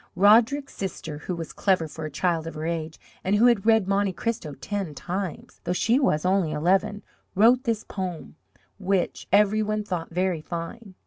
Roderick's 0.15 0.73
sister, 0.73 1.19
who 1.19 1.35
was 1.35 1.53
clever 1.53 1.87
for 1.87 2.05
a 2.05 2.09
child 2.09 2.47
of 2.47 2.55
her 2.55 2.65
age, 2.65 2.99
and 3.23 3.35
who 3.35 3.45
had 3.45 3.67
read 3.67 3.87
Monte 3.87 4.13
Cristo 4.13 4.55
ten 4.55 4.95
times, 4.95 5.61
though 5.63 5.73
she 5.73 5.99
was 5.99 6.25
only 6.25 6.51
eleven, 6.51 7.03
wrote 7.35 7.65
this 7.65 7.83
poem, 7.83 8.35
which 8.79 9.27
every 9.31 9.61
one 9.61 9.83
thought 9.83 10.09
very 10.09 10.41
fine. 10.41 10.95